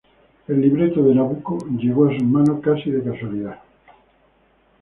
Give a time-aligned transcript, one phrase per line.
[0.47, 3.59] El libreto de Nabucco llegó a sus manos casi de casualidad.